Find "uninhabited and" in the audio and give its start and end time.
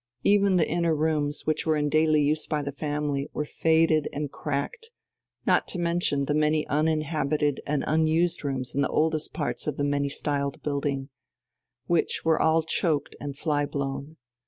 6.65-7.83